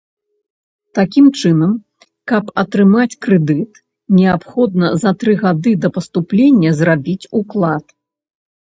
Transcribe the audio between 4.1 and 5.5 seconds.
неабходна за тры